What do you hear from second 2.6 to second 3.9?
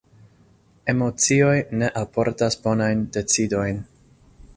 bonajn decidojn.